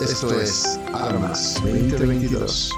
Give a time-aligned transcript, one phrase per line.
[0.00, 2.70] Esto es Armas 2022.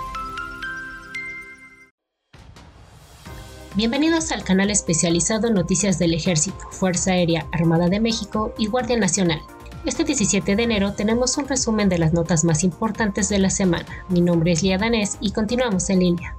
[3.77, 8.99] Bienvenidos al canal especializado en noticias del Ejército, Fuerza Aérea, Armada de México y Guardia
[8.99, 9.41] Nacional.
[9.87, 14.05] Este 17 de enero tenemos un resumen de las notas más importantes de la semana.
[14.09, 16.37] Mi nombre es Lía Danés y continuamos en línea.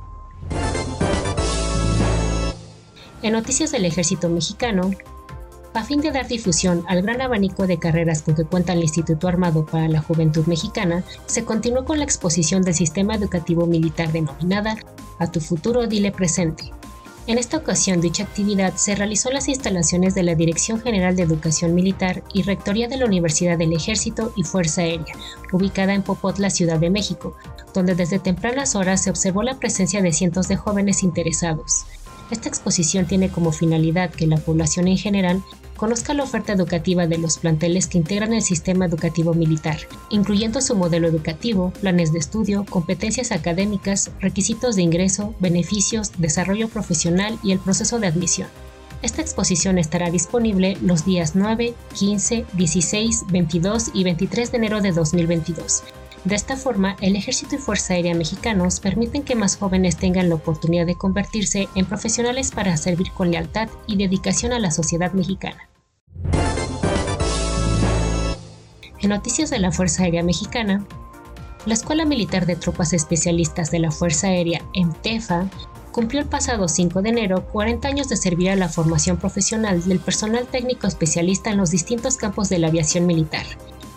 [3.21, 4.91] En noticias del Ejército Mexicano,
[5.79, 9.27] a fin de dar difusión al gran abanico de carreras con que cuenta el Instituto
[9.27, 14.77] Armado para la Juventud Mexicana, se continuó con la exposición del sistema educativo militar denominada
[15.19, 16.71] A tu futuro dile presente,
[17.27, 21.23] en esta ocasión, dicha actividad se realizó en las instalaciones de la Dirección General de
[21.23, 25.15] Educación Militar y Rectoría de la Universidad del Ejército y Fuerza Aérea,
[25.51, 27.35] ubicada en Popotla, Ciudad de México,
[27.73, 31.85] donde desde tempranas horas se observó la presencia de cientos de jóvenes interesados.
[32.29, 35.43] Esta exposición tiene como finalidad que la población en general
[35.75, 39.77] conozca la oferta educativa de los planteles que integran el sistema educativo militar,
[40.09, 47.37] incluyendo su modelo educativo, planes de estudio, competencias académicas, requisitos de ingreso, beneficios, desarrollo profesional
[47.43, 48.47] y el proceso de admisión.
[49.01, 54.91] Esta exposición estará disponible los días 9, 15, 16, 22 y 23 de enero de
[54.91, 55.83] 2022
[56.25, 60.35] de esta forma, el Ejército y Fuerza Aérea mexicanos permiten que más jóvenes tengan la
[60.35, 65.69] oportunidad de convertirse en profesionales para servir con lealtad y dedicación a la sociedad mexicana.
[68.99, 70.83] En noticias de la Fuerza Aérea Mexicana,
[71.67, 75.47] la Escuela Militar de Tropas Especialistas de la Fuerza Aérea, EMTEFA,
[75.91, 79.99] cumplió el pasado 5 de enero 40 años de servir a la formación profesional del
[79.99, 83.45] personal técnico especialista en los distintos campos de la aviación militar,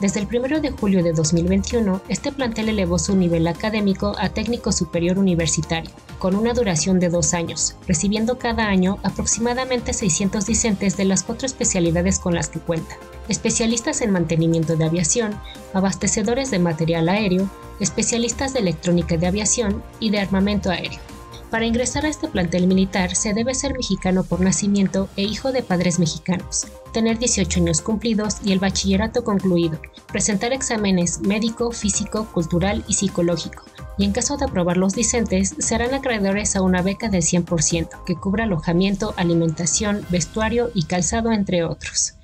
[0.01, 4.71] desde el 1 de julio de 2021, este plantel elevó su nivel académico a técnico
[4.71, 11.05] superior universitario, con una duración de dos años, recibiendo cada año aproximadamente 600 discentes de
[11.05, 12.97] las cuatro especialidades con las que cuenta.
[13.29, 15.35] Especialistas en mantenimiento de aviación,
[15.75, 21.18] abastecedores de material aéreo, especialistas de electrónica de aviación y de armamento aéreo.
[21.51, 25.63] Para ingresar a este plantel militar se debe ser mexicano por nacimiento e hijo de
[25.63, 32.85] padres mexicanos, tener 18 años cumplidos y el bachillerato concluido, presentar exámenes médico, físico, cultural
[32.87, 33.65] y psicológico,
[33.97, 38.15] y en caso de aprobar los discentes serán acreedores a una beca del 100% que
[38.15, 42.18] cubra alojamiento, alimentación, vestuario y calzado entre otros.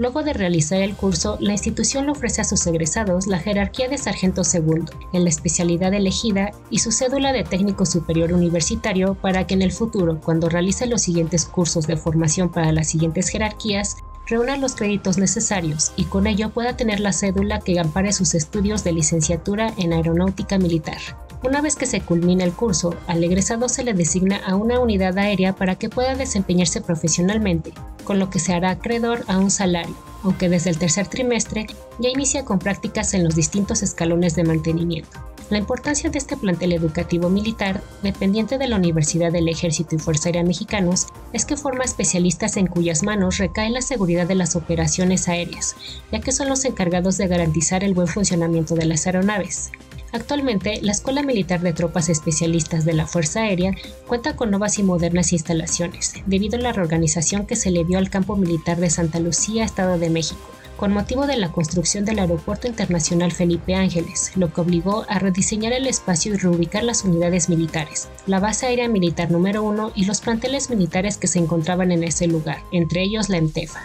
[0.00, 3.98] Luego de realizar el curso, la institución le ofrece a sus egresados la jerarquía de
[3.98, 9.52] sargento segundo en la especialidad elegida y su cédula de técnico superior universitario para que
[9.52, 14.56] en el futuro, cuando realice los siguientes cursos de formación para las siguientes jerarquías, reúna
[14.56, 18.92] los créditos necesarios y con ello pueda tener la cédula que ampare sus estudios de
[18.92, 20.96] licenciatura en aeronáutica militar.
[21.42, 25.16] Una vez que se culmina el curso, al egresado se le designa a una unidad
[25.16, 27.72] aérea para que pueda desempeñarse profesionalmente,
[28.04, 31.66] con lo que se hará acreedor a un salario, aunque desde el tercer trimestre
[31.98, 35.29] ya inicia con prácticas en los distintos escalones de mantenimiento.
[35.50, 40.28] La importancia de este plantel educativo militar, dependiente de la Universidad del Ejército y Fuerza
[40.28, 45.26] Aérea Mexicanos, es que forma especialistas en cuyas manos recae la seguridad de las operaciones
[45.26, 45.74] aéreas,
[46.12, 49.72] ya que son los encargados de garantizar el buen funcionamiento de las aeronaves.
[50.12, 53.74] Actualmente, la Escuela Militar de Tropas Especialistas de la Fuerza Aérea
[54.06, 58.08] cuenta con nuevas y modernas instalaciones, debido a la reorganización que se le dio al
[58.08, 60.40] campo militar de Santa Lucía, Estado de México,
[60.80, 65.74] con motivo de la construcción del Aeropuerto Internacional Felipe Ángeles, lo que obligó a rediseñar
[65.74, 70.22] el espacio y reubicar las unidades militares, la base aérea militar número 1 y los
[70.22, 73.82] planteles militares que se encontraban en ese lugar, entre ellos la EMTEFA.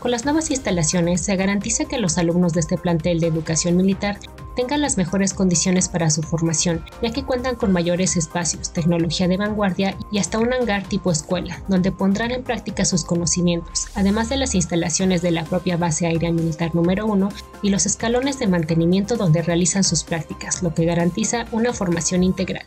[0.00, 4.18] Con las nuevas instalaciones se garantiza que los alumnos de este plantel de educación militar
[4.54, 9.36] tengan las mejores condiciones para su formación, ya que cuentan con mayores espacios, tecnología de
[9.36, 14.36] vanguardia y hasta un hangar tipo escuela, donde pondrán en práctica sus conocimientos, además de
[14.36, 17.28] las instalaciones de la propia base aérea militar número 1
[17.62, 22.66] y los escalones de mantenimiento donde realizan sus prácticas, lo que garantiza una formación integral.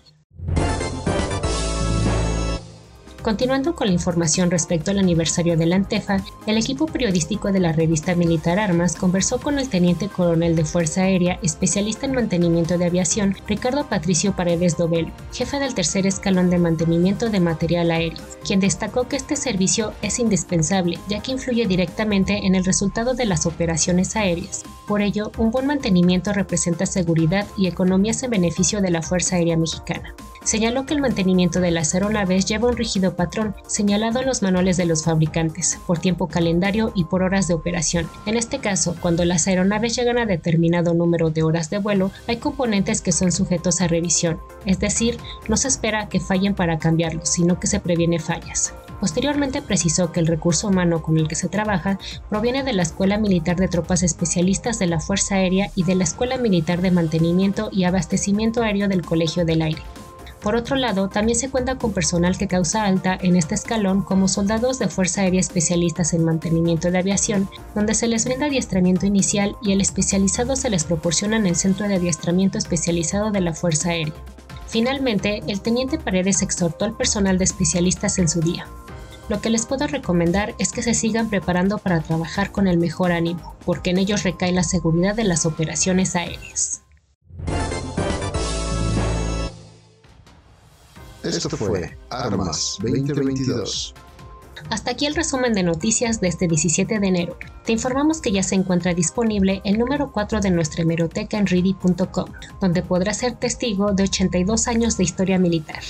[3.25, 7.71] Continuando con la información respecto al aniversario de la Antefa, el equipo periodístico de la
[7.71, 12.85] revista Militar Armas conversó con el teniente coronel de Fuerza Aérea, especialista en mantenimiento de
[12.85, 18.59] aviación, Ricardo Patricio Paredes Dobel, jefe del tercer escalón de mantenimiento de material aéreo, quien
[18.59, 23.47] destacó que este servicio es indispensable, ya que influye directamente en el resultado de las
[23.47, 24.61] operaciones aéreas.
[24.87, 29.57] Por ello, un buen mantenimiento representa seguridad y economías en beneficio de la Fuerza Aérea
[29.57, 30.13] Mexicana
[30.45, 34.77] señaló que el mantenimiento de las aeronaves lleva un rígido patrón señalado en los manuales
[34.77, 38.07] de los fabricantes, por tiempo calendario y por horas de operación.
[38.25, 42.37] En este caso, cuando las aeronaves llegan a determinado número de horas de vuelo, hay
[42.37, 45.17] componentes que son sujetos a revisión, es decir,
[45.49, 48.73] no se espera que fallen para cambiarlos, sino que se previene fallas.
[48.99, 51.99] Posteriormente precisó que el recurso humano con el que se trabaja
[52.29, 56.05] proviene de la Escuela Militar de Tropas Especialistas de la Fuerza Aérea y de la
[56.05, 59.81] Escuela Militar de Mantenimiento y Abastecimiento Aéreo del Colegio del Aire.
[60.45, 64.27] Por otro lado, también se cuenta con personal que causa alta en este escalón como
[64.27, 69.55] soldados de Fuerza Aérea especialistas en mantenimiento de aviación, donde se les brinda adiestramiento inicial
[69.63, 73.89] y el especializado se les proporciona en el Centro de Adiestramiento Especializado de la Fuerza
[73.89, 74.13] Aérea.
[74.67, 78.67] Finalmente, el teniente Paredes exhortó al personal de especialistas en su día.
[79.29, 83.13] Lo que les puedo recomendar es que se sigan preparando para trabajar con el mejor
[83.13, 86.84] ánimo, porque en ellos recae la seguridad de las operaciones aéreas.
[91.25, 93.95] Esto fue Armas 2022.
[94.69, 97.35] Hasta aquí el resumen de noticias de este 17 de enero.
[97.66, 102.29] Te informamos que ya se encuentra disponible el número 4 de nuestra hemeroteca en ready.com,
[102.61, 105.81] donde podrás ser testigo de 82 años de historia militar.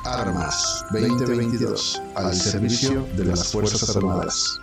[0.04, 4.58] Armas 2022 al servicio de las Fuerzas Armadas.